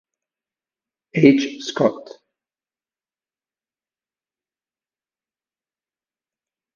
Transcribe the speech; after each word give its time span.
H. 1.13 1.59
Scott. 1.61 2.21